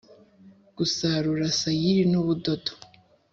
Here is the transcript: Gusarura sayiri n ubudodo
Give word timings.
Gusarura 0.77 1.45
sayiri 1.59 2.03
n 2.11 2.13
ubudodo 2.21 2.71